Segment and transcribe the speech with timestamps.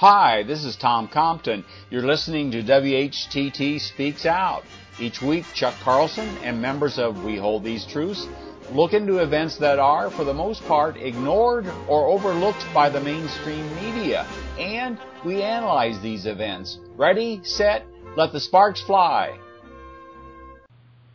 [0.00, 1.62] Hi, this is Tom Compton.
[1.90, 4.62] You're listening to WHTT Speaks Out.
[4.98, 8.26] Each week, Chuck Carlson and members of We Hold These Truths
[8.72, 13.68] look into events that are, for the most part, ignored or overlooked by the mainstream
[13.74, 14.26] media.
[14.58, 16.78] And we analyze these events.
[16.96, 17.84] Ready, set,
[18.16, 19.38] let the sparks fly.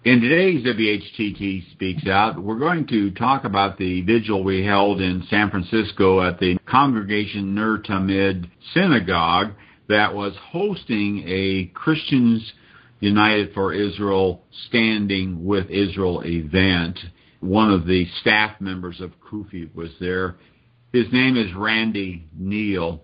[0.06, 5.26] In today's WHTT Speaks Out, we're going to talk about the vigil we held in
[5.32, 9.54] San Francisco at the Congregation Ner Tamid Synagogue
[9.90, 12.54] that was hosting a Christians
[13.00, 17.00] United for Israel Standing with Israel event.
[17.40, 20.36] One of the staff members of CUFI was there.
[20.94, 23.02] His name is Randy Neal.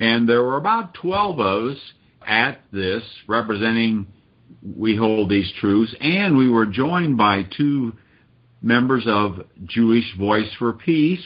[0.00, 1.78] And there were about 12 of us
[2.26, 4.06] at this representing
[4.76, 7.92] we hold these truths, and we were joined by two
[8.62, 11.24] members of Jewish Voice for Peace.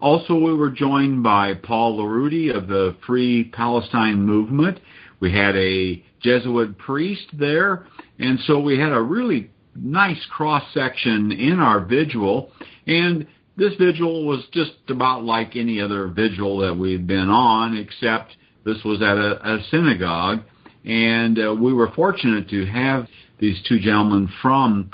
[0.00, 4.78] Also, we were joined by Paul Larudee of the Free Palestine Movement.
[5.20, 7.86] We had a Jesuit priest there,
[8.18, 12.52] and so we had a really nice cross section in our vigil.
[12.86, 18.36] And this vigil was just about like any other vigil that we've been on, except
[18.64, 20.40] this was at a, a synagogue.
[20.84, 23.06] And uh, we were fortunate to have
[23.38, 24.90] these two gentlemen from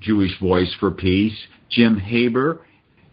[0.00, 1.36] Jewish Voice for Peace,
[1.68, 2.64] Jim Haber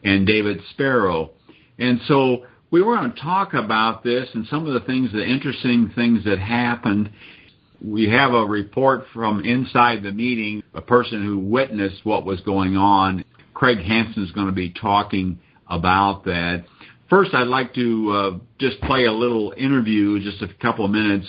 [0.03, 1.31] and David Sparrow.
[1.80, 5.23] And so we were going to talk about this and some of the things, the
[5.23, 7.11] interesting things that happened.
[7.81, 12.78] We have a report from inside the meeting, a person who witnessed what was going
[12.78, 13.25] on.
[13.53, 16.66] Craig Hansen is going to be talking about that.
[17.09, 21.28] First, I'd like to uh, just play a little interview, just a couple of minutes,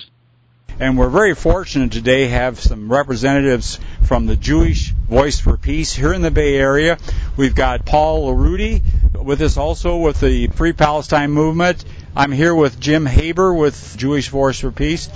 [0.80, 5.92] and we're very fortunate today to have some representatives from the Jewish Voice for Peace
[5.92, 6.98] here in the Bay Area.
[7.36, 8.82] We've got Paul Larudee
[9.14, 11.84] with us also with the Free Palestine Movement.
[12.16, 15.08] I'm here with Jim Haber with Jewish Voice for Peace.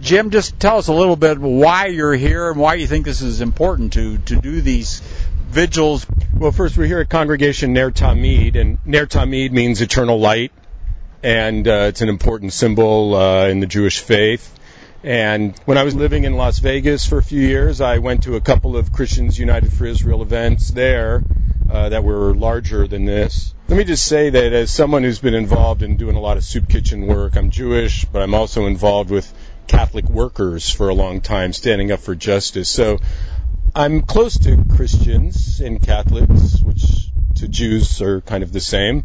[0.00, 3.20] Jim, just tell us a little bit why you're here and why you think this
[3.20, 5.00] is important to, to do these
[5.48, 6.06] vigils.
[6.36, 10.52] Well, first, we're here at Congregation Ner Tamid, and Ner Tamid means eternal light,
[11.22, 14.56] and uh, it's an important symbol uh, in the Jewish faith.
[15.02, 18.36] And when I was living in Las Vegas for a few years, I went to
[18.36, 21.22] a couple of Christians United for Israel events there
[21.70, 23.54] uh, that were larger than this.
[23.68, 26.44] Let me just say that as someone who's been involved in doing a lot of
[26.44, 29.32] soup kitchen work, I'm Jewish, but I'm also involved with
[29.66, 32.68] Catholic workers for a long time, standing up for justice.
[32.68, 32.98] So
[33.74, 36.82] I'm close to Christians and Catholics, which
[37.36, 39.04] to Jews are kind of the same.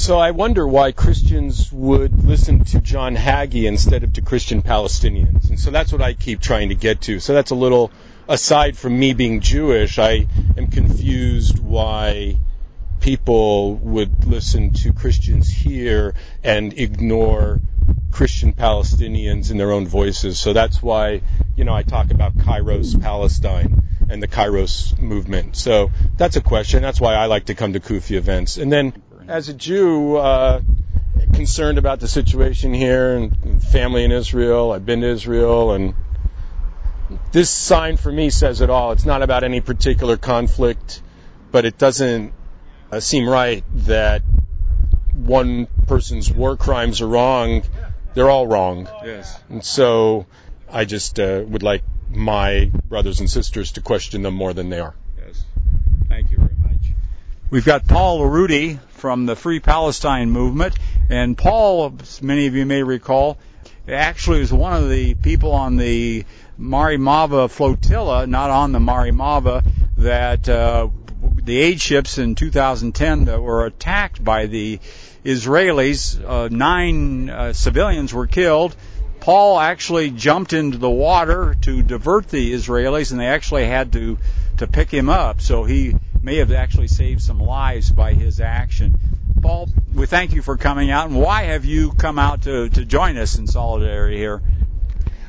[0.00, 5.50] So I wonder why Christians would listen to John Hagee instead of to Christian Palestinians.
[5.50, 7.20] And so that's what I keep trying to get to.
[7.20, 7.92] So that's a little
[8.26, 12.36] aside from me being Jewish, I am confused why
[13.00, 17.60] people would listen to Christians here and ignore
[18.10, 20.40] Christian Palestinians in their own voices.
[20.40, 21.20] So that's why,
[21.56, 25.56] you know, I talk about Kairos Palestine and the Kairos movement.
[25.56, 26.80] So that's a question.
[26.80, 28.56] That's why I like to come to CUFI events.
[28.56, 28.94] And then
[29.30, 30.60] as a Jew, uh,
[31.32, 34.72] concerned about the situation here and family in Israel.
[34.72, 35.94] I've been to Israel, and
[37.30, 38.90] this sign for me says it all.
[38.90, 41.00] It's not about any particular conflict,
[41.52, 42.32] but it doesn't
[42.90, 44.22] uh, seem right that
[45.14, 47.62] one person's war crimes are wrong.
[48.14, 48.88] They're all wrong.
[49.04, 49.40] Yes.
[49.48, 50.26] And so
[50.68, 54.80] I just uh, would like my brothers and sisters to question them more than they
[54.80, 54.96] are.
[55.16, 55.44] Yes.
[56.08, 56.49] Thank you.
[57.50, 60.76] We've got Paul Larudee from the Free Palestine movement.
[61.08, 63.38] And Paul, many of you may recall,
[63.88, 66.24] actually was one of the people on the
[66.60, 69.64] Marimava flotilla, not on the Marimava,
[69.96, 70.90] that uh,
[71.42, 74.78] the aid ships in 2010 that were attacked by the
[75.24, 76.24] Israelis.
[76.24, 78.76] Uh, nine uh, civilians were killed.
[79.18, 84.18] Paul actually jumped into the water to divert the Israelis, and they actually had to
[84.58, 85.40] to pick him up.
[85.40, 88.98] So he may have actually saved some lives by his action.
[89.40, 91.08] Paul, we thank you for coming out.
[91.08, 94.42] And why have you come out to, to join us in solidarity here?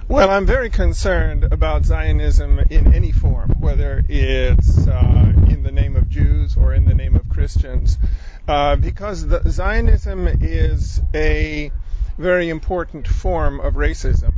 [0.07, 5.95] Well, I'm very concerned about Zionism in any form, whether it's uh, in the name
[5.95, 7.97] of Jews or in the name of Christians,
[8.45, 11.71] uh, because the, Zionism is a
[12.17, 14.33] very important form of racism.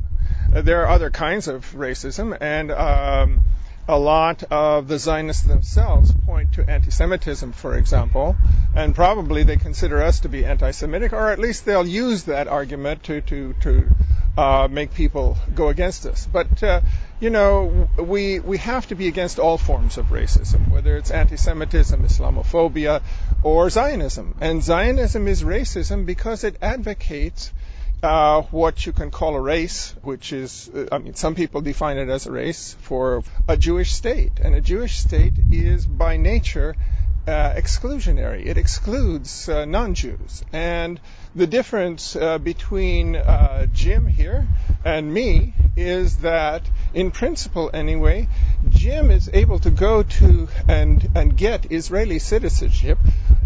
[0.54, 3.42] Uh, there are other kinds of racism, and um,
[3.88, 8.36] a lot of the Zionists themselves point to anti-Semitism, for example,
[8.76, 13.04] and probably they consider us to be anti-Semitic, or at least they'll use that argument
[13.04, 13.90] to to to
[14.38, 16.28] uh, make people go against us.
[16.32, 16.82] But uh,
[17.20, 22.04] you know, we we have to be against all forms of racism, whether it's anti-Semitism,
[22.04, 23.02] Islamophobia,
[23.44, 24.36] or Zionism.
[24.40, 27.52] And Zionism is racism because it advocates
[28.04, 31.98] uh, what you can call a race, which is, uh, I mean, some people define
[31.98, 34.40] it as a race for a Jewish state.
[34.42, 36.76] And a Jewish state is by nature
[37.26, 38.46] uh, exclusionary.
[38.46, 40.44] It excludes uh, non-Jews.
[40.52, 41.00] And
[41.36, 44.48] the difference uh, between uh, Jim here
[44.86, 46.62] and me is that,
[46.94, 48.28] in principle anyway,
[48.70, 53.00] Jim is able to go to and and get Israeli citizenship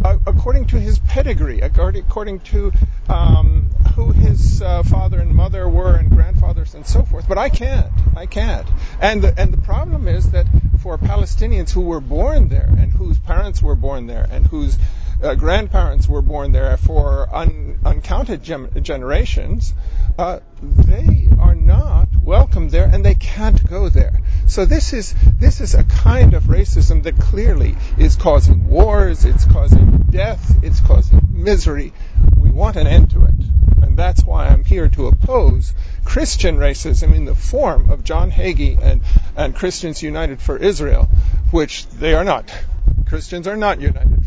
[0.03, 2.71] uh, according to his pedigree, according to
[3.07, 7.27] um, who his uh, father and mother were and grandfathers and so forth.
[7.27, 7.91] But I can't.
[8.15, 8.67] I can't.
[9.01, 10.45] And the, and the problem is that
[10.81, 14.77] for Palestinians who were born there and whose parents were born there and whose
[15.21, 19.73] uh, grandparents were born there for un, uncounted gem- generations,
[20.17, 24.21] uh, they are not welcome there and they can't go there.
[24.47, 29.45] So this is this is a kind of racism that clearly is causing wars, it's
[29.45, 31.93] causing death, it's causing misery.
[32.37, 33.35] We want an end to it.
[33.83, 35.73] And that's why I'm here to oppose
[36.03, 39.01] Christian racism in the form of John Hagee and,
[39.35, 41.09] and Christians United for Israel,
[41.51, 42.51] which they are not.
[43.07, 44.26] Christians are not united.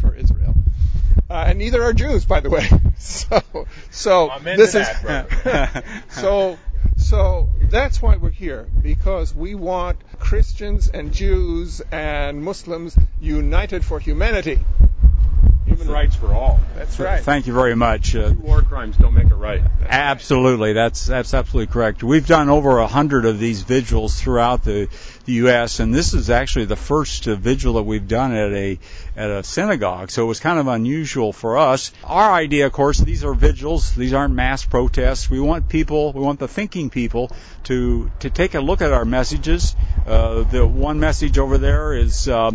[1.31, 2.69] Uh, and neither are Jews, by the way.
[3.03, 4.87] So, so this is
[6.11, 6.59] so
[6.99, 13.99] so that's why we're here because we want Christians and Jews and Muslims united for
[13.99, 14.59] humanity.
[15.65, 16.61] Human rights for all.
[16.77, 17.23] That's right.
[17.23, 18.15] Thank you very much.
[18.15, 19.63] Uh, war crimes don't make it right.
[19.63, 22.03] That's absolutely, that's that's absolutely correct.
[22.03, 25.81] We've done over a hundred of these vigils throughout the, the U.S.
[25.81, 28.79] and this is actually the first vigil that we've done at a
[29.17, 30.11] at a synagogue.
[30.11, 31.93] So it was kind of unusual for us.
[32.05, 33.95] Our idea, of course, these are vigils.
[33.95, 35.31] These aren't mass protests.
[35.31, 37.31] We want people, we want the thinking people
[37.65, 39.75] to to take a look at our messages.
[40.07, 42.53] Uh, the one message over there is uh,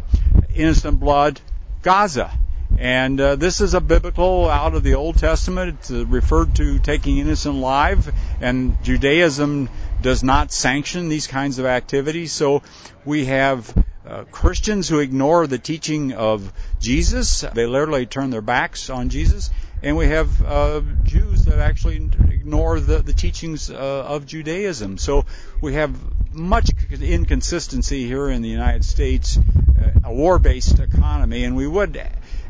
[0.54, 1.40] innocent blood,
[1.82, 2.32] Gaza.
[2.78, 5.78] And uh, this is a biblical out of the Old Testament.
[5.80, 8.12] It's uh, referred to taking innocent life,
[8.42, 9.70] and Judaism
[10.06, 12.32] does not sanction these kinds of activities.
[12.32, 12.62] So
[13.06, 13.74] we have
[14.08, 17.42] uh, Christians who ignore the teaching of Jesus.
[17.42, 19.50] They literally turn their backs on Jesus.
[19.82, 21.96] And we have uh, Jews that actually
[22.30, 25.00] ignore the, the teachings uh, of Judaism.
[25.00, 25.26] So
[25.60, 25.96] we have
[26.32, 32.00] much inconsistency here in the United States, uh, a war-based economy, and we would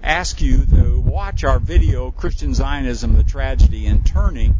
[0.03, 4.55] ask you to watch our video, Christian Zionism, the Tragedy and Turning,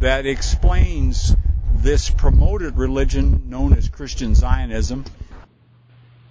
[0.00, 1.34] that explains
[1.82, 5.04] this promoted religion known as Christian Zionism.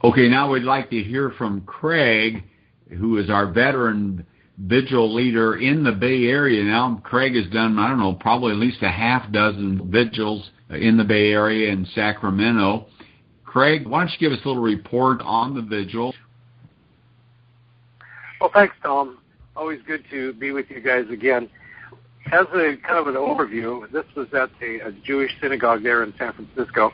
[0.04, 2.44] Okay, now we'd like to hear from Craig,
[2.90, 4.25] who is our veteran
[4.57, 7.01] vigil leader in the Bay Area now.
[7.04, 11.04] Craig has done, I don't know, probably at least a half dozen vigils in the
[11.04, 12.88] Bay Area and Sacramento.
[13.46, 16.13] Craig, why don't you give us a little report on the vigil?
[18.42, 19.19] Well, thanks, Tom.
[19.56, 21.50] Always good to be with you guys again.
[22.31, 26.14] As a kind of an overview, this was at a, a Jewish synagogue there in
[26.18, 26.92] San Francisco.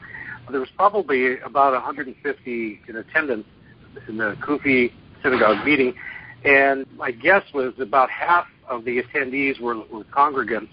[0.50, 3.46] There was probably about 150 in attendance
[4.08, 4.92] in the CUFI
[5.22, 5.94] synagogue meeting,
[6.44, 10.70] and my guess was about half of the attendees were, were congregants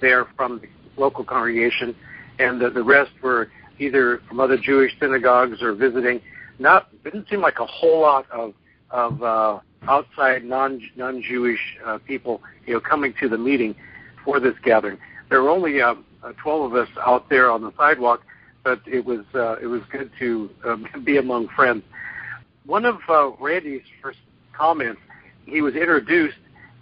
[0.00, 0.68] there from the
[1.00, 1.94] local congregation,
[2.38, 6.20] and the, the rest were either from other Jewish synagogues or visiting.
[6.58, 8.54] Not didn't seem like a whole lot of
[8.90, 13.74] of uh, outside non non Jewish uh, people, you know, coming to the meeting
[14.24, 14.98] for this gathering.
[15.28, 18.22] There were only uh, uh, 12 of us out there on the sidewalk,
[18.64, 21.82] but it was uh, it was good to um, be among friends.
[22.66, 24.18] One of uh, Randy's first
[24.52, 25.00] comments,
[25.46, 26.36] he was introduced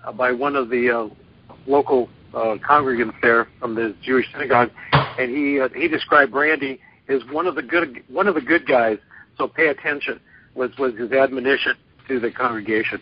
[0.04, 5.30] uh, by one of the uh, local uh, congregants there from the Jewish synagogue, and
[5.30, 8.99] he uh, he described Randy as one of the good one of the good guys.
[9.37, 10.21] So pay attention
[10.54, 11.75] was was his admonition
[12.09, 13.00] to the congregation.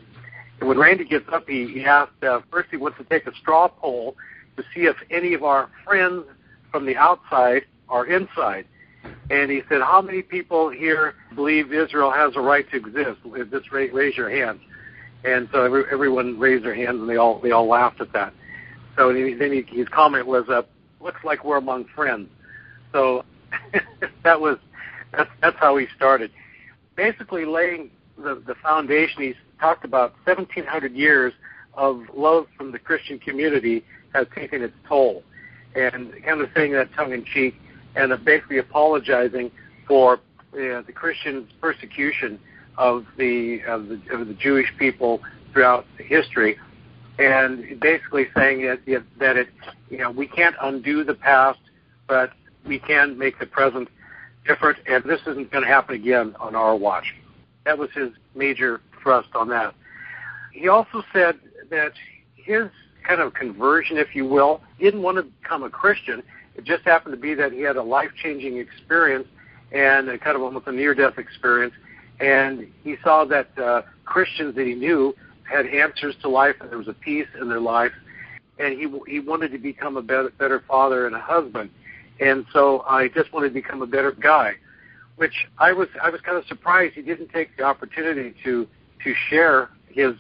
[0.61, 3.35] And when Randy gets up, he, he asked, uh, first he wants to take a
[3.37, 4.17] straw poll
[4.57, 6.25] to see if any of our friends
[6.71, 8.67] from the outside are inside.
[9.31, 13.19] And he said, how many people here believe Israel has a right to exist?
[13.51, 14.61] Just raise, raise your hands.
[15.25, 18.33] And so every, everyone raised their hands and they all, they all laughed at that.
[18.97, 20.63] So then he, his comment was, uh,
[21.01, 22.29] looks like we're among friends.
[22.93, 23.25] So
[24.25, 24.59] that was,
[25.13, 26.31] that's, that's how he started.
[26.95, 31.33] Basically laying the, the foundation, he's talked about 1,700 years
[31.75, 33.85] of love from the Christian community
[34.15, 35.23] has taken its toll.
[35.75, 37.55] And kind of saying that tongue in cheek
[37.97, 39.51] and basically apologizing
[39.87, 42.39] for uh, the Christians' persecution
[42.79, 45.21] of the, of the of the Jewish people
[45.53, 46.59] throughout history,
[47.19, 49.49] and basically saying that that it
[49.91, 51.59] you know we can't undo the past,
[52.07, 52.33] but
[52.67, 53.89] we can make the present
[54.47, 57.15] different, and this isn't going to happen again on our watch.
[57.65, 59.73] That was his major thrust on that.
[60.53, 61.37] He also said
[61.71, 61.93] that
[62.35, 62.65] his
[63.07, 66.25] kind of conversion, if you will, didn't want to become a Christian.
[66.57, 69.29] It just happened to be that he had a life changing experience
[69.71, 71.75] and a kind of almost a near death experience.
[72.19, 75.15] And he saw that uh, Christians that he knew
[75.49, 77.93] had answers to life and there was a peace in their life.
[78.59, 81.71] And he, he wanted to become a better, better father and a husband.
[82.19, 84.55] And so I just wanted to become a better guy,
[85.17, 88.67] which I was, I was kind of surprised he didn't take the opportunity to,
[89.07, 90.15] to share his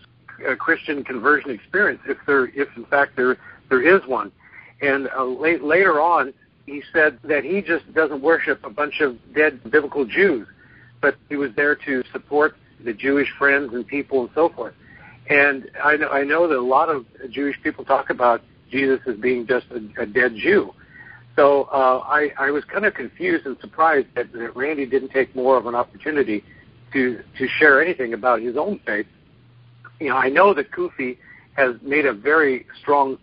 [0.48, 3.36] uh, Christian conversion experience, if there, if in fact there,
[3.68, 4.30] there is one.
[4.80, 6.32] And uh, late, later on,
[6.66, 10.46] he said that he just doesn't worship a bunch of dead biblical Jews,
[11.00, 14.74] but he was there to support the Jewish friends and people and so forth.
[15.28, 19.16] And I know, I know that a lot of Jewish people talk about Jesus as
[19.16, 20.72] being just a, a dead Jew.
[21.34, 25.34] So uh, I, I was kind of confused and surprised that, that Randy didn't take
[25.34, 26.44] more of an opportunity
[26.92, 29.06] to to share anything about his own faith.
[30.00, 31.16] You know, I know that CUFI
[31.54, 33.18] has made a very strong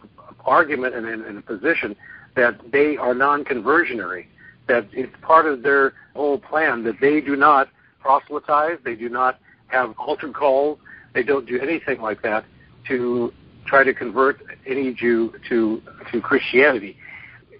[0.46, 1.96] argument and, and, and a position
[2.36, 4.28] that they are non-conversionary,
[4.68, 9.40] that it's part of their whole plan that they do not proselytize, they do not
[9.68, 10.80] have altar calls,
[11.14, 12.44] they don't do anything like that
[12.88, 13.32] to
[13.66, 16.98] try to convert any Jew to to Christianity.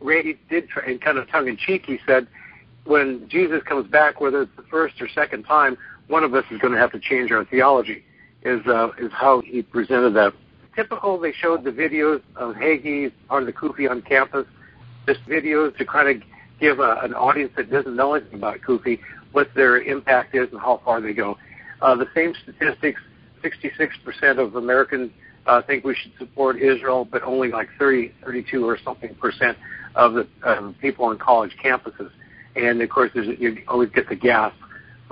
[0.02, 2.28] Randy did, try, in kind of tongue in cheek, he said,
[2.86, 6.60] when Jesus comes back, whether it's the first or second time, one of us is
[6.60, 8.04] going to have to change our theology.
[8.44, 10.34] Is uh, is how he presented that.
[10.76, 14.46] Typical, they showed the videos of Hagee, part of the CUFI on campus,
[15.08, 16.28] just videos to kind of
[16.60, 19.00] give a, an audience that doesn't know anything about CUFI
[19.32, 21.38] what their impact is and how far they go.
[21.82, 23.02] Uh, the same statistics,
[23.44, 25.12] 66% of Americans
[25.46, 29.58] uh, think we should support Israel, but only like 30, 32 or something percent
[29.96, 32.12] of the um, people on college campuses.
[32.56, 34.56] And of course, you always get the gasp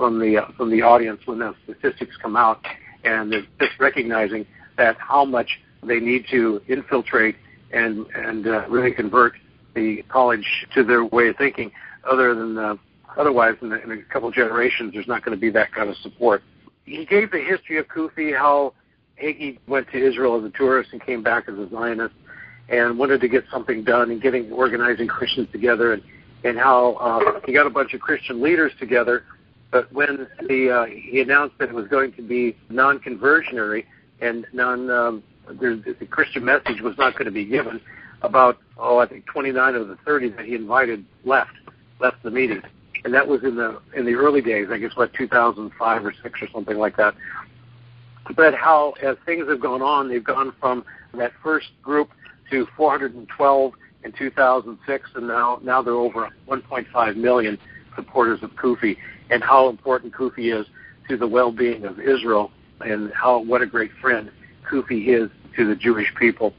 [0.02, 2.58] from the uh, from the audience when those statistics come out,
[3.04, 4.44] and just recognizing
[4.76, 7.36] that how much they need to infiltrate
[7.72, 9.34] and and uh, really convert
[9.76, 11.70] the college to their way of thinking.
[12.10, 12.74] Other than uh,
[13.16, 15.88] otherwise, in, the, in a couple of generations, there's not going to be that kind
[15.88, 16.42] of support.
[16.84, 18.74] He gave the history of CUFI, how
[19.22, 22.16] Hagee went to Israel as a tourist and came back as a Zionist,
[22.68, 26.02] and wanted to get something done and getting organizing Christians together, and
[26.42, 29.22] and how uh, he got a bunch of Christian leaders together.
[29.72, 33.86] But when the, uh, he announced that it was going to be non-conversionary
[34.20, 37.80] and non, um, the, the Christian message was not going to be given,
[38.20, 41.50] about oh I think 29 of the 30 that he invited left
[42.00, 42.62] left the meeting,
[43.04, 44.68] and that was in the in the early days.
[44.70, 47.14] I guess what 2005 or six or something like that.
[48.36, 52.10] But how as things have gone on, they've gone from that first group
[52.50, 53.72] to 412
[54.04, 57.58] in 2006, and now now they're over 1.5 million
[57.96, 58.96] supporters of CUFI,
[59.30, 60.66] and how important CUFI is
[61.08, 62.50] to the well-being of Israel,
[62.80, 64.30] and how what a great friend
[64.70, 66.54] CUFI is to the Jewish people.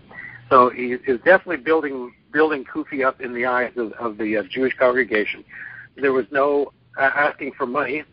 [0.50, 4.44] So he is definitely building building CUFI up in the eyes of, of the uh,
[4.50, 5.44] Jewish congregation.
[5.96, 8.04] There was no uh, asking for money.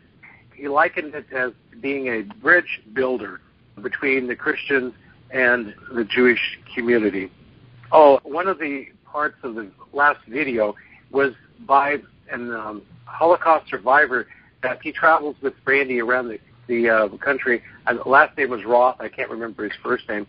[0.54, 3.40] He likened it as being a bridge builder
[3.83, 4.92] between the Christians
[5.30, 7.30] and the Jewish community.
[7.92, 10.75] Oh, one of the parts of the last video
[11.11, 11.33] was
[11.66, 11.97] by
[12.30, 14.26] an um, Holocaust survivor
[14.62, 17.62] that he travels with Randy around the, the uh, country.
[17.86, 18.96] And the last name was Roth.
[19.00, 20.26] I can't remember his first name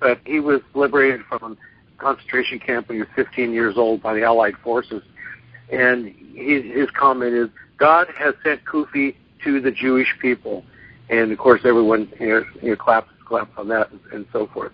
[0.00, 4.14] but he was liberated from a concentration camp when he was 15 years old by
[4.14, 5.02] the Allied forces.
[5.70, 10.64] And his, his comment is, God has sent CUFI to the Jewish people.
[11.10, 14.72] And of course, everyone you know, claps, claps on that and, and so forth.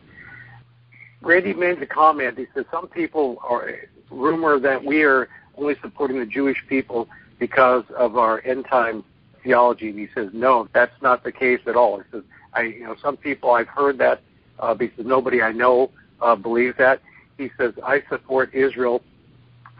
[1.21, 2.39] Randy made the comment.
[2.39, 3.71] He said some people are
[4.11, 7.09] rumor that we are only supporting the Jewish people
[7.39, 9.05] because of our end time
[9.43, 9.91] theology.
[9.91, 11.99] And he says no, that's not the case at all.
[11.99, 12.23] He says
[12.55, 14.21] I, you know, some people I've heard that
[14.59, 15.91] uh, because nobody I know
[16.21, 17.01] uh, believes that.
[17.37, 19.03] He says, I support Israel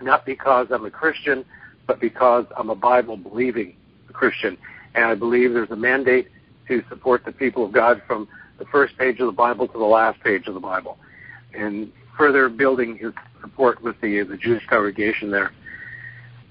[0.03, 1.45] not because I'm a Christian,
[1.87, 3.75] but because I'm a Bible believing
[4.13, 4.59] Christian.
[4.95, 6.29] And I believe there's a mandate
[6.69, 9.85] to support the people of God from the first page of the Bible to the
[9.85, 10.99] last page of the Bible.
[11.55, 15.53] And further building his support with the, the Jewish congregation there.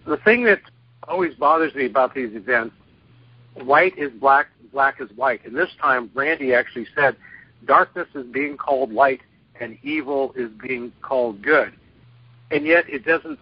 [0.06, 0.62] The thing that
[1.04, 2.75] always bothers me about these events,
[3.54, 5.46] white is black, black is white.
[5.46, 7.16] And this time, Randy actually said
[7.66, 9.22] darkness is being called light
[9.60, 11.74] and evil is being called good.
[12.52, 13.40] And yet it doesn't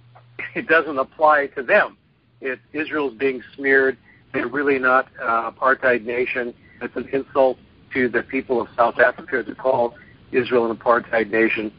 [0.54, 1.96] it doesn't apply to them.
[2.40, 3.96] It Israel's being smeared.
[4.32, 6.54] They're really not uh, apartheid nation.
[6.80, 7.58] It's an insult
[7.94, 9.94] to the people of South Africa to call
[10.32, 11.72] Israel an apartheid nation.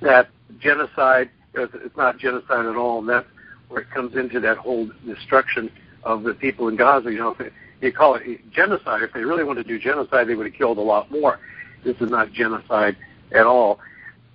[0.00, 0.28] That
[0.58, 3.26] genocide it's not genocide at all, and that's
[3.72, 5.70] where it comes into that whole destruction
[6.04, 7.10] of the people in Gaza.
[7.10, 7.36] You know,
[7.80, 9.02] you call it genocide.
[9.02, 11.40] If they really wanted to do genocide, they would have killed a lot more.
[11.84, 12.96] This is not genocide
[13.34, 13.80] at all.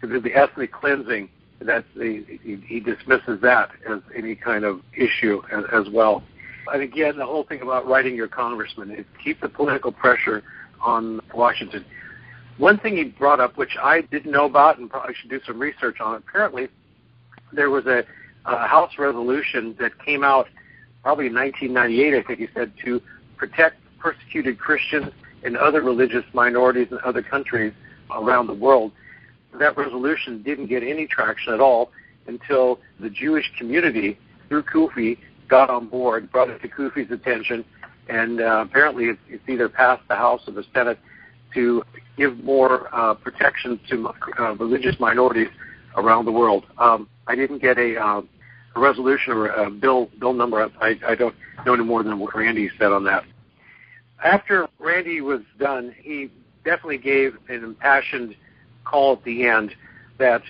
[0.01, 1.29] The ethnic cleansing,
[1.61, 6.23] that's he, he dismisses that as any kind of issue as, as well.
[6.73, 10.43] And again, the whole thing about writing your congressman is keep the political pressure
[10.81, 11.85] on Washington.
[12.57, 15.59] One thing he brought up, which I didn't know about and probably should do some
[15.59, 16.67] research on, apparently
[17.53, 18.03] there was a,
[18.47, 20.47] a House resolution that came out
[21.03, 23.01] probably in 1998, I think he said, to
[23.35, 25.11] protect persecuted Christians
[25.43, 27.73] and other religious minorities in other countries
[28.11, 28.91] around the world.
[29.59, 31.91] That resolution didn't get any traction at all
[32.27, 34.17] until the Jewish community,
[34.49, 37.63] through CUFI, got on board, brought it to CUFI's attention,
[38.09, 40.99] and uh, apparently it's, either passed the House or the Senate
[41.53, 41.83] to
[42.17, 45.47] give more uh, protection to uh, religious minorities
[45.95, 46.65] around the world.
[46.77, 48.21] Um, I didn't get a, uh,
[48.77, 50.69] resolution or a bill bill number.
[50.79, 53.23] I, I don't know any more than what Randy said on that.
[54.23, 56.31] After Randy was done, he
[56.63, 58.35] definitely gave an impassioned
[58.83, 59.73] call at the end
[60.17, 60.41] that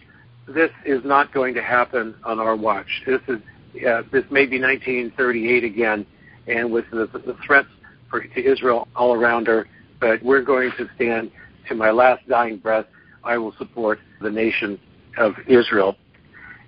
[0.47, 2.87] this is not going to happen on our watch.
[3.05, 3.39] This is
[3.87, 6.05] uh, this may be 1938 again,
[6.47, 7.67] and with the, the threats
[8.09, 9.67] for, to Israel all around her,
[9.99, 11.31] but we're going to stand
[11.67, 12.85] to my last dying breath.
[13.23, 14.79] I will support the nation
[15.17, 15.95] of Israel.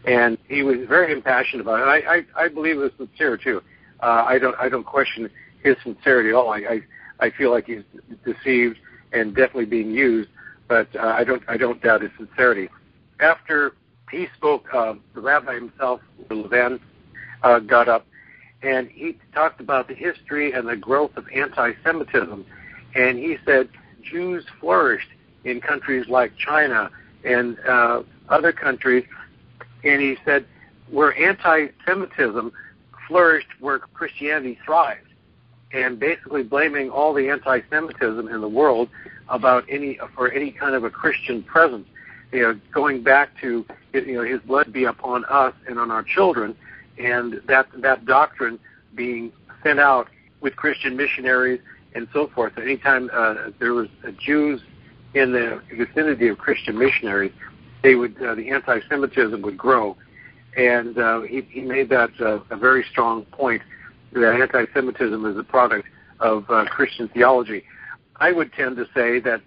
[0.05, 2.05] And he was very impassioned about it.
[2.07, 3.61] I, I, I believe it was sincere too.
[4.01, 5.29] Uh, I don't I don't question
[5.61, 6.49] his sincerity at all.
[6.49, 6.81] I, I
[7.19, 7.83] I feel like he's
[8.23, 8.77] deceived
[9.11, 10.29] and definitely being used,
[10.69, 12.69] but uh, I don't I don't doubt his sincerity.
[13.19, 13.75] After
[14.09, 16.79] he spoke, uh, the rabbi himself, Levin,
[17.43, 18.05] uh, got up
[18.61, 22.45] and he talked about the history and the growth of anti-Semitism,
[22.95, 23.69] and he said
[24.01, 25.09] Jews flourished
[25.45, 26.89] in countries like China
[27.23, 29.05] and uh, other countries,
[29.83, 30.45] and he said
[30.89, 32.51] where anti-Semitism
[33.07, 35.07] flourished, where Christianity thrived,
[35.71, 38.89] and basically blaming all the anti-Semitism in the world
[39.27, 41.87] about any for any kind of a Christian presence.
[42.31, 46.03] You know, going back to you know his blood be upon us and on our
[46.03, 46.55] children
[46.99, 48.59] and that that doctrine
[48.95, 49.31] being
[49.63, 50.09] sent out
[50.41, 51.61] with Christian missionaries
[51.95, 52.57] and so forth.
[52.57, 54.61] Anytime uh, there was uh, Jews
[55.13, 57.31] in the vicinity of Christian missionaries,
[57.83, 59.95] they would uh, the anti-Semitism would grow,
[60.57, 63.61] and uh, he, he made that uh, a very strong point
[64.13, 65.87] that anti-Semitism is a product
[66.19, 67.63] of uh, Christian theology.
[68.17, 69.41] I would tend to say that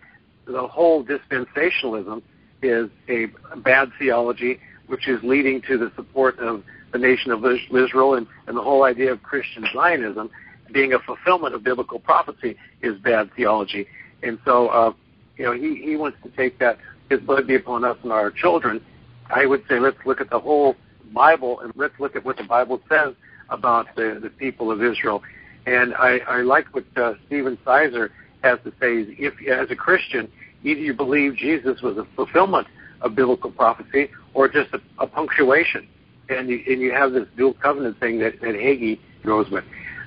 [0.46, 2.22] the whole dispensationalism
[2.62, 8.14] is a bad theology, which is leading to the support of the nation of Israel
[8.14, 10.30] and, and the whole idea of Christian Zionism
[10.72, 13.86] being a fulfillment of biblical prophecy is bad theology.
[14.22, 14.92] And so, uh,
[15.36, 16.78] you know, he, he wants to take that,
[17.20, 18.84] blood be upon us and our children.
[19.30, 20.76] I would say let's look at the whole
[21.12, 23.14] Bible and let's look at what the Bible says
[23.48, 25.22] about the, the people of Israel.
[25.66, 29.14] And I, I like what uh, Stephen Sizer has to say.
[29.18, 30.30] If, as a Christian,
[30.64, 32.66] either you believe Jesus was a fulfillment
[33.00, 35.88] of biblical prophecy or just a, a punctuation
[36.28, 39.64] and you, and you have this dual covenant thing that, that Hagee goes with.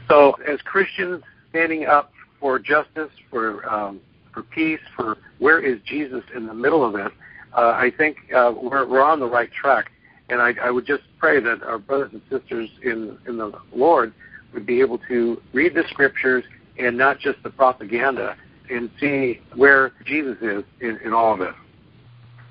[0.09, 4.01] So, as Christians standing up for justice, for um,
[4.35, 7.11] for peace, for where is Jesus in the middle of it,
[7.57, 9.91] uh, I think uh, we're, we're on the right track.
[10.29, 14.13] And I, I would just pray that our brothers and sisters in in the Lord
[14.53, 16.43] would be able to read the scriptures
[16.77, 18.35] and not just the propaganda,
[18.69, 21.53] and see where Jesus is in, in all of it.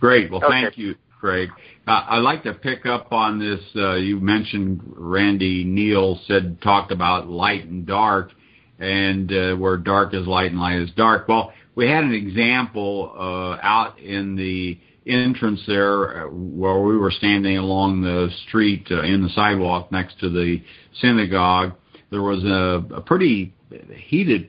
[0.01, 0.31] Great.
[0.31, 0.63] Well, okay.
[0.63, 0.95] thank you.
[1.25, 1.49] Craig.
[1.87, 3.61] Uh, I'd like to pick up on this.
[3.75, 8.31] Uh, you mentioned Randy Neal said talked about light and dark,
[8.79, 11.27] and uh, where dark is light and light is dark.
[11.27, 17.11] Well, we had an example uh, out in the entrance there uh, where we were
[17.11, 20.63] standing along the street uh, in the sidewalk next to the
[21.01, 21.73] synagogue.
[22.11, 23.55] There was a, a pretty
[23.95, 24.49] heated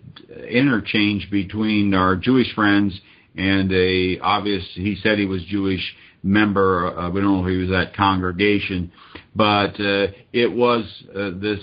[0.49, 2.99] interchange between our Jewish friends
[3.35, 4.63] and a obvious.
[4.73, 6.87] He said he was Jewish member.
[6.87, 8.91] Uh, we don't know if he was that congregation,
[9.35, 11.59] but uh, it was uh, this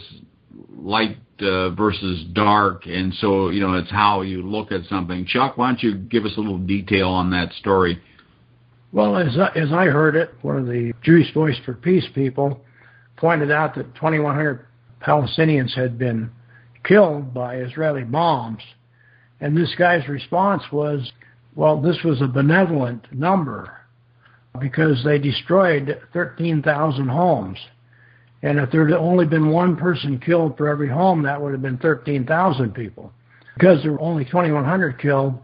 [0.76, 5.24] light uh, versus dark, and so you know it's how you look at something.
[5.26, 8.00] Chuck, why don't you give us a little detail on that story?
[8.92, 12.60] Well, as I, as I heard it, one of the Jewish Voice for Peace people
[13.16, 14.66] pointed out that 2,100
[15.00, 16.30] Palestinians had been
[16.84, 18.62] killed by Israeli bombs,
[19.40, 21.12] and this guy's response was,
[21.54, 23.78] "Well, this was a benevolent number."
[24.60, 27.58] because they destroyed 13,000 homes.
[28.42, 31.62] And if there had only been one person killed for every home, that would have
[31.62, 33.12] been 13,000 people.
[33.54, 35.38] Because there were only 2,100 killed,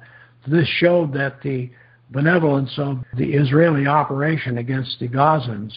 [0.47, 1.71] this showed that the
[2.11, 5.73] benevolence of the Israeli operation against the Gazans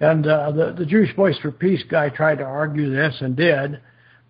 [0.00, 3.80] And uh, the, the Jewish Voice for Peace guy tried to argue this and did,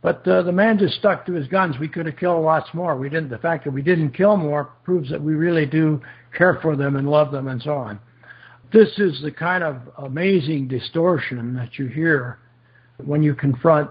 [0.02, 1.76] but uh, the man just stuck to his guns.
[1.80, 2.96] We could have killed lots more.
[2.96, 3.30] We didn't.
[3.30, 6.00] The fact that we didn't kill more proves that we really do
[6.36, 7.98] care for them and love them and so on.
[8.72, 12.38] This is the kind of amazing distortion that you hear
[13.04, 13.90] when you confront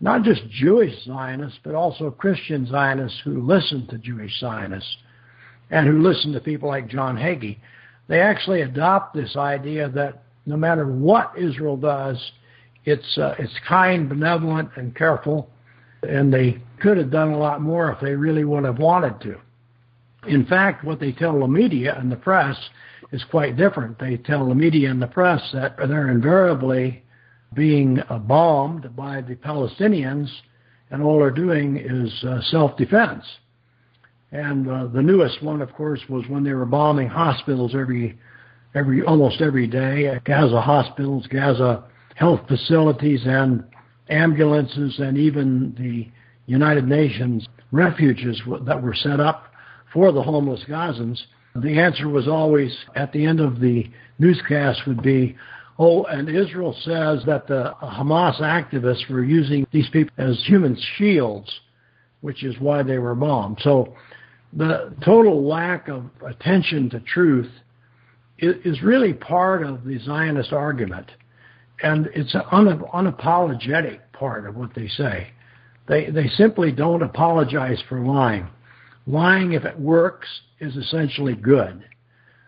[0.00, 4.96] not just Jewish Zionists, but also Christian Zionists who listen to Jewish Zionists
[5.70, 7.58] and who listen to people like John Hagee.
[8.06, 12.18] They actually adopt this idea that no matter what Israel does,
[12.84, 15.48] it's uh, it's kind, benevolent, and careful,
[16.02, 19.40] and they could have done a lot more if they really would have wanted to.
[20.28, 22.56] In fact, what they tell the media and the press
[23.14, 23.98] is quite different.
[23.98, 27.04] They tell the media and the press that they're invariably
[27.54, 30.28] being uh, bombed by the Palestinians,
[30.90, 33.24] and all they're doing is uh, self-defense.
[34.32, 38.18] And uh, the newest one, of course, was when they were bombing hospitals every,
[38.74, 40.18] every almost every day.
[40.24, 41.84] Gaza hospitals, Gaza
[42.16, 43.62] health facilities, and
[44.08, 46.08] ambulances, and even the
[46.52, 49.52] United Nations refuges that were set up
[49.92, 51.20] for the homeless Gazans.
[51.54, 53.88] The answer was always at the end of the
[54.18, 55.36] newscast would be,
[55.78, 61.52] Oh, and Israel says that the Hamas activists were using these people as human shields,
[62.20, 63.58] which is why they were bombed.
[63.60, 63.94] So
[64.52, 67.50] the total lack of attention to truth
[68.38, 71.10] is really part of the Zionist argument.
[71.82, 75.28] And it's an unapologetic part of what they say.
[75.88, 78.48] They, they simply don't apologize for lying.
[79.06, 80.28] Lying, if it works,
[80.60, 81.84] is essentially good.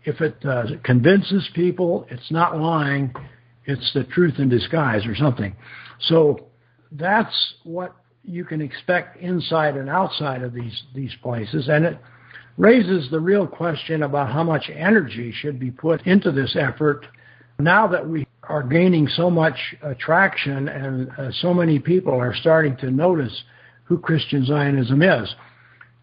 [0.05, 3.13] If it uh, convinces people, it's not lying,
[3.65, 5.55] it's the truth in disguise or something.
[5.99, 6.47] So
[6.91, 11.97] that's what you can expect inside and outside of these these places, and it
[12.57, 17.05] raises the real question about how much energy should be put into this effort
[17.59, 22.75] now that we are gaining so much attraction and uh, so many people are starting
[22.77, 23.43] to notice
[23.83, 25.33] who Christian Zionism is.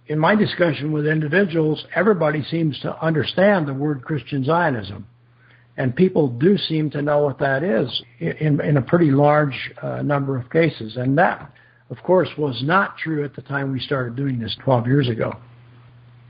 [0.07, 5.07] In my discussion with individuals, everybody seems to understand the word Christian Zionism.
[5.77, 10.03] And people do seem to know what that is in, in a pretty large uh,
[10.03, 10.97] number of cases.
[10.97, 11.51] And that
[11.91, 15.37] of course, was not true at the time we started doing this 12 years ago.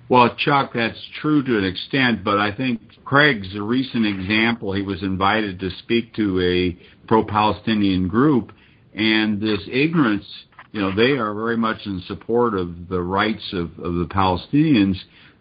[0.08, 4.72] Well, Chuck, that's true to an extent, but I think Craig's a recent example.
[4.72, 8.52] He was invited to speak to a pro-Palestinian group,
[8.94, 10.26] and this ignorance,
[10.74, 14.96] you know, they are very much in support of the rights of, of the Palestinians,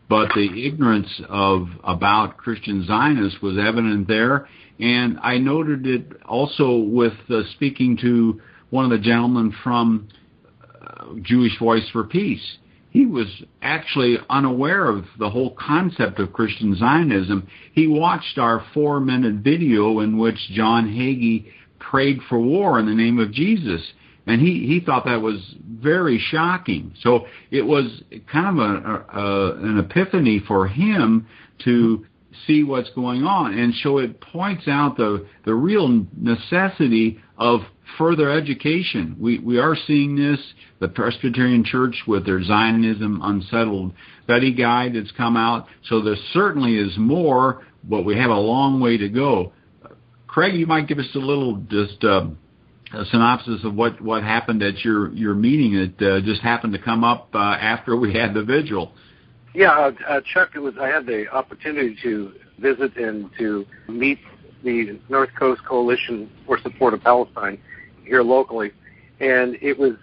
[0.07, 4.47] but the ignorance of about Christian Zionists was evident there.
[4.79, 10.07] And I noted it also with uh, speaking to one of the gentlemen from
[10.61, 12.57] uh, Jewish Voice for Peace.
[12.91, 13.25] He was
[13.63, 17.47] actually unaware of the whole concept of Christian Zionism.
[17.73, 21.47] He watched our four minute video in which John Hagee
[21.79, 23.81] prayed for war in the name of Jesus.
[24.25, 26.93] And he, he thought that was very shocking.
[27.01, 31.27] So it was kind of a, a, an epiphany for him
[31.65, 32.05] to
[32.47, 33.57] see what's going on.
[33.57, 37.61] And so it points out the, the real necessity of
[37.97, 39.15] further education.
[39.19, 40.39] We, we are seeing this,
[40.79, 45.67] the Presbyterian Church with their Zionism Unsettled study guide that's come out.
[45.89, 49.51] So there certainly is more, but we have a long way to go.
[50.27, 52.25] Craig, you might give us a little just uh,
[52.93, 56.79] a synopsis of what, what happened at your, your meeting that uh, just happened to
[56.79, 58.93] come up uh, after we had the vigil.
[59.53, 64.19] Yeah, uh, uh, Chuck, it was I had the opportunity to visit and to meet
[64.63, 67.59] the North Coast Coalition for Support of Palestine
[68.05, 68.71] here locally,
[69.19, 69.93] and it was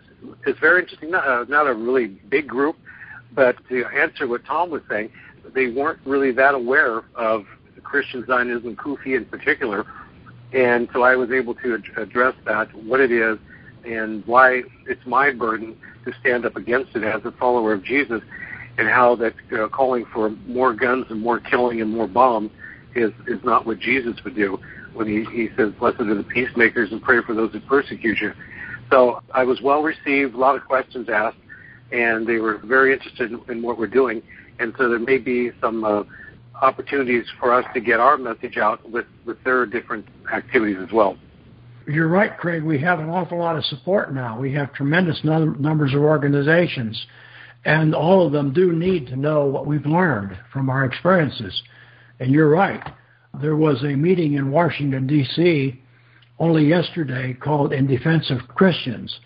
[0.46, 1.10] it's very interesting.
[1.10, 2.76] Not, uh, not a really big group,
[3.34, 5.10] but to answer what Tom was saying,
[5.54, 7.44] they weren't really that aware of
[7.82, 9.86] Christian Zionism, CUFI in particular,
[10.52, 13.38] and so I was able to ad- address that, what it is,
[13.84, 18.22] and why it's my burden to stand up against it as a follower of Jesus,
[18.78, 22.50] and how that uh, calling for more guns and more killing and more bombs
[22.94, 24.58] is is not what Jesus would do
[24.94, 28.32] when he, he says, Blessed are the peacemakers and pray for those who persecute you.
[28.90, 31.36] So I was well received, a lot of questions asked,
[31.92, 34.22] and they were very interested in, in what we're doing.
[34.58, 36.02] And so there may be some uh,
[36.60, 41.16] opportunities for us to get our message out with, with their different activities as well.
[41.86, 42.62] You're right, Craig.
[42.62, 44.38] We have an awful lot of support now.
[44.38, 47.06] We have tremendous num- numbers of organizations,
[47.64, 51.62] and all of them do need to know what we've learned from our experiences.
[52.20, 52.82] And you're right
[53.40, 55.80] there was a meeting in Washington, D.C.
[56.38, 59.20] only yesterday called In Defense of Christians.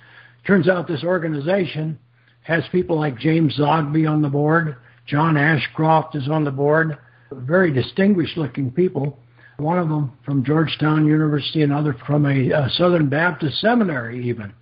[0.47, 1.99] Turns out this organization
[2.43, 4.77] has people like James Zogby on the board.
[5.07, 6.99] John Ashcroft is on the board.
[7.43, 9.19] Very distinguished looking people.
[9.57, 14.53] one of them from Georgetown University, another from a, a Southern Baptist seminary, even.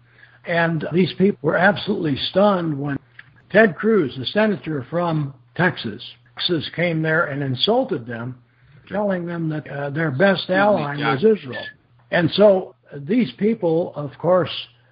[0.44, 2.98] And these people were absolutely stunned when
[3.50, 6.02] Ted Cruz, the senator from Texas,
[6.36, 8.42] Texas came there and insulted them,
[8.88, 11.64] telling them that uh, their best ally was Israel.
[12.10, 14.50] And so these people, of course,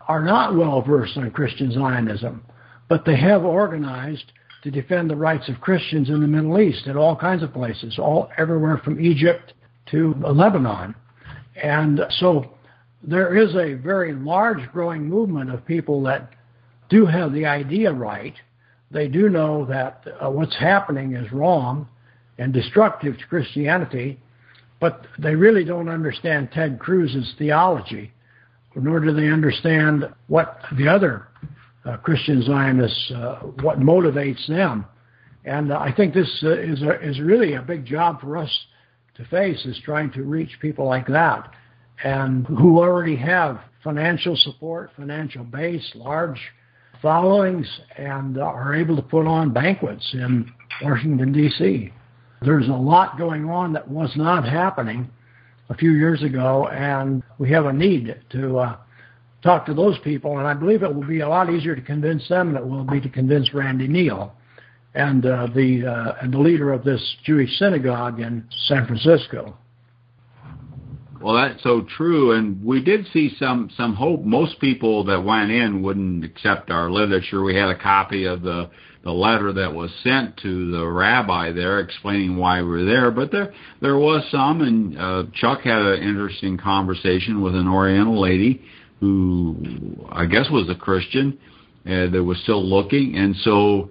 [0.09, 2.45] are not well versed on Christian Zionism,
[2.89, 6.97] but they have organized to defend the rights of Christians in the Middle East in
[6.97, 9.55] all kinds of places, all everywhere from Egypt
[9.91, 10.95] to Lebanon.
[11.63, 12.55] And so
[13.03, 16.31] there is a very large growing movement of people that
[16.89, 18.35] do have the idea right.
[18.91, 21.89] They do know that uh, what's happening is wrong
[22.39, 24.21] and destructive to Christianity,
[24.81, 28.13] but they really don't understand Ted Cruz's theology,
[28.75, 31.29] nor do they understand what the other
[31.85, 34.85] uh, Christian Zionists, uh, what motivates them.
[35.45, 38.51] And I think this uh, is, a, is really a big job for us
[39.17, 41.51] to face, is trying to reach people like that
[42.05, 46.41] and who already have financial support, financial base, large
[47.03, 47.67] followings,
[47.97, 50.51] and are able to put on banquets in
[50.83, 51.93] Washington, D.C.
[52.43, 55.11] There's a lot going on that was not happening
[55.69, 58.77] a few years ago, and we have a need to uh,
[59.43, 62.29] talk to those people, and I believe it will be a lot easier to convince
[62.29, 64.33] them than it will be to convince Randy Neal
[64.95, 69.57] and uh, the uh, and the leader of this Jewish synagogue in San Francisco.
[71.21, 74.23] Well, that's so true, and we did see some some hope.
[74.23, 77.43] Most people that went in wouldn't accept our literature.
[77.43, 78.71] We had a copy of the
[79.05, 83.31] the letter that was sent to the rabbi there explaining why we were there, but
[83.31, 88.63] there there was some, and uh, Chuck had an interesting conversation with an Oriental lady
[89.01, 89.57] who
[90.11, 91.39] I guess was a Christian
[91.87, 93.91] uh, that was still looking, and so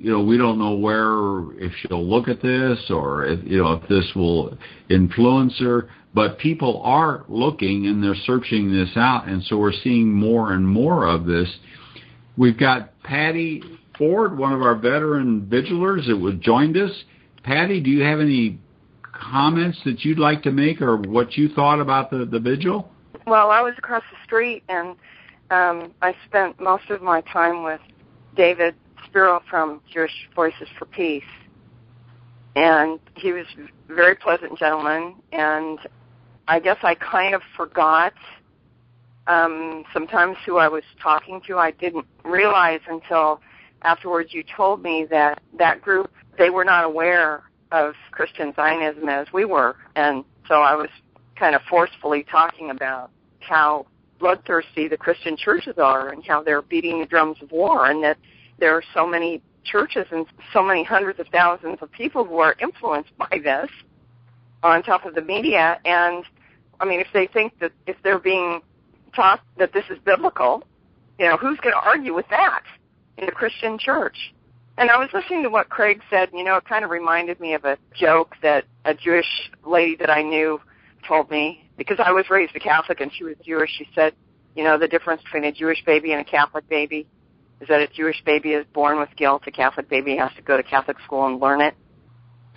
[0.00, 3.72] you know, we don't know where if she'll look at this or if you know
[3.72, 4.56] if this will
[4.88, 10.12] influence her but people are looking and they're searching this out, and so we're seeing
[10.12, 11.48] more and more of this.
[12.36, 13.62] We've got Patty
[13.96, 16.90] Ford, one of our veteran vigilers that was joined us.
[17.42, 18.58] Patty, do you have any
[19.02, 22.90] comments that you'd like to make or what you thought about the, the vigil?
[23.28, 24.96] Well, I was across the street and
[25.50, 27.80] um, I spent most of my time with
[28.34, 31.22] David Spiro from Jewish Voices for Peace.
[32.56, 35.78] And he was a very pleasant gentleman and
[36.48, 38.14] I guess I kind of forgot
[39.26, 41.58] um, sometimes who I was talking to.
[41.58, 43.42] I didn't realize until
[43.82, 49.26] afterwards you told me that that group they were not aware of Christian Zionism as
[49.34, 50.88] we were, and so I was
[51.36, 53.10] kind of forcefully talking about
[53.48, 53.86] how
[54.18, 58.18] bloodthirsty the Christian churches are and how they're beating the drums of war, and that
[58.58, 62.56] there are so many churches and so many hundreds of thousands of people who are
[62.60, 63.70] influenced by this
[64.62, 66.24] on top of the media and
[66.80, 68.60] I mean, if they think that if they're being
[69.14, 70.62] taught that this is biblical,
[71.18, 72.62] you know, who's going to argue with that
[73.16, 74.16] in the Christian church?
[74.76, 77.54] And I was listening to what Craig said, you know, it kind of reminded me
[77.54, 80.60] of a joke that a Jewish lady that I knew
[81.06, 83.70] told me because I was raised a Catholic and she was Jewish.
[83.78, 84.12] She said,
[84.54, 87.06] you know, the difference between a Jewish baby and a Catholic baby
[87.60, 89.44] is that a Jewish baby is born with guilt.
[89.46, 91.74] A Catholic baby has to go to Catholic school and learn it.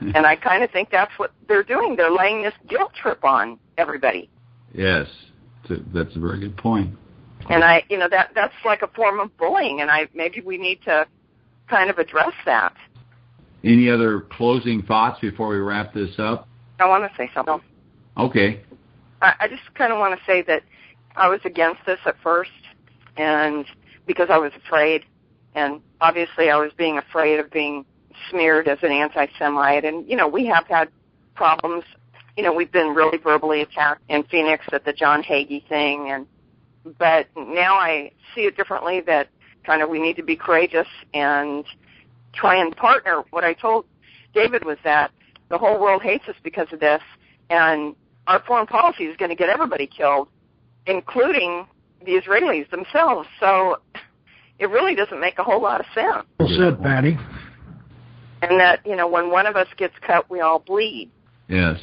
[0.00, 1.94] and I kind of think that's what they're doing.
[1.96, 4.28] They're laying this guilt trip on everybody.
[4.72, 5.06] Yes,
[5.68, 6.96] that's a very good point.
[7.48, 10.56] And I, you know, that that's like a form of bullying, and I maybe we
[10.56, 11.06] need to
[11.68, 12.74] kind of address that.
[13.62, 16.48] Any other closing thoughts before we wrap this up?
[16.80, 17.60] I want to say something.
[18.16, 18.60] Okay.
[19.20, 20.62] I, I just kind of want to say that
[21.16, 22.50] I was against this at first,
[23.16, 23.64] and
[24.06, 25.04] because I was afraid,
[25.54, 27.84] and obviously I was being afraid of being
[28.30, 30.88] smeared as an anti-Semite, and you know we have had
[31.34, 31.84] problems.
[32.36, 36.26] You know we've been really verbally attacked in Phoenix at the John Hagee thing, and
[36.98, 39.00] but now I see it differently.
[39.00, 39.28] That
[39.64, 41.64] kind of we need to be courageous and
[42.32, 43.22] try and partner.
[43.30, 43.86] What I told
[44.34, 45.10] David was that
[45.48, 47.02] the whole world hates us because of this,
[47.50, 47.94] and
[48.26, 50.28] our foreign policy is going to get everybody killed,
[50.86, 51.66] including
[52.04, 53.28] the Israelis themselves.
[53.40, 53.76] So
[54.58, 56.26] it really doesn't make a whole lot of sense.
[56.38, 57.18] Well said, Patty
[58.50, 61.10] and that you know when one of us gets cut, we all bleed.
[61.48, 61.78] Yes.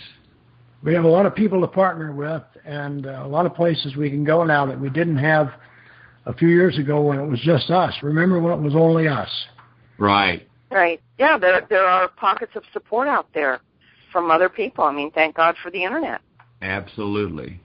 [0.84, 3.96] We have a lot of people to partner with, and uh, a lot of places
[3.96, 5.52] we can go now that we didn't have
[6.26, 7.94] a few years ago when it was just us.
[8.02, 9.30] Remember when it was only us?
[10.00, 10.48] Right.
[10.72, 11.00] Right.
[11.20, 13.60] Yeah, there there are pockets of support out there
[14.12, 14.84] from other people.
[14.84, 16.22] I mean, thank God for the internet.
[16.62, 17.60] Absolutely.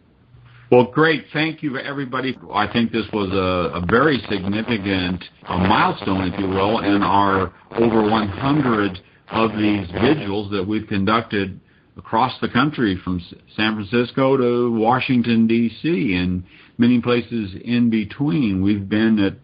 [0.71, 1.27] Well, great.
[1.33, 2.37] Thank you, everybody.
[2.53, 7.53] I think this was a, a very significant a milestone, if you will, in our
[7.73, 8.99] over 100
[9.31, 11.61] of these vigils that we've conducted
[11.97, 13.23] across the country from
[13.57, 16.15] San Francisco to Washington D.C.
[16.15, 16.43] and
[16.79, 18.61] many places in between.
[18.61, 19.35] We've been at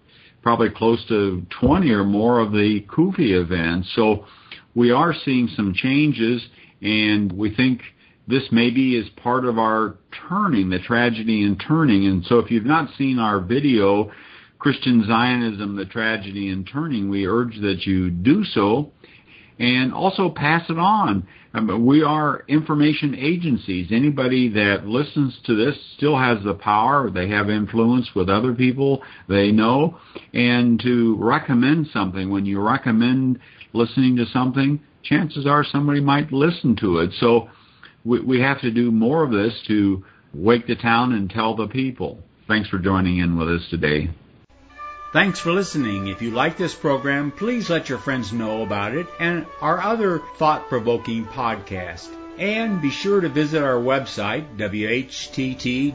[0.43, 3.93] probably close to 20 or more of the CUFI events.
[3.95, 4.27] So
[4.75, 6.45] we are seeing some changes
[6.81, 7.81] and we think
[8.27, 9.97] this maybe is part of our
[10.29, 12.07] turning, the tragedy in turning.
[12.07, 14.11] And so if you've not seen our video,
[14.59, 18.93] Christian Zionism, the tragedy in turning, we urge that you do so
[19.59, 21.27] and also pass it on.
[21.55, 23.89] Um, we are information agencies.
[23.91, 27.11] Anybody that listens to this still has the power.
[27.11, 29.99] They have influence with other people they know.
[30.33, 33.39] And to recommend something, when you recommend
[33.73, 37.11] listening to something, chances are somebody might listen to it.
[37.21, 37.49] So
[38.05, 41.69] we, we have to do more of this to wake the town and tell the
[41.69, 42.23] people.
[42.49, 44.11] Thanks for joining in with us today.
[45.13, 46.09] Thanks for listening.
[46.09, 50.23] If you like this program, please let your friends know about it and our other
[50.39, 52.09] thought provoking podcast.
[52.39, 55.93] And be sure to visit our website, whtt.org,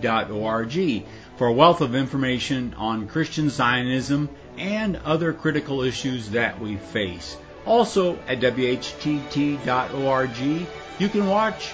[1.36, 7.36] for a wealth of information on Christian Zionism and other critical issues that we face.
[7.66, 10.38] Also, at whtt.org,
[11.00, 11.74] you can watch